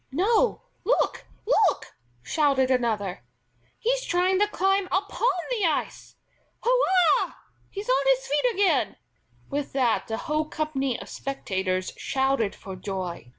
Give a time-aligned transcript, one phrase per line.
[0.11, 3.23] "No; look, look!" shouted another.
[3.77, 6.15] "He's trying to climb upon the ice.
[6.63, 7.33] Hurrah!
[7.69, 8.95] he's on his feet again!"
[9.51, 13.29] With that the whole company of spectators shouted for joy.